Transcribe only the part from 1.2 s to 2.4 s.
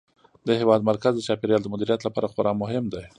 چاپیریال د مدیریت لپاره